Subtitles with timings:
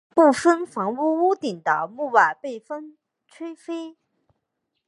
[0.09, 3.97] 部分房屋屋顶的木瓦被风吹飞。